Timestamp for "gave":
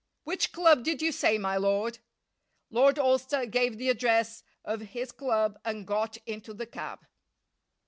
3.45-3.77